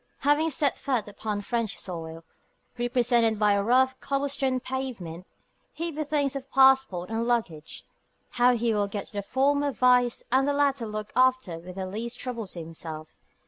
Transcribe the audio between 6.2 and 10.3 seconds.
of passport and luggage how he will get the former vised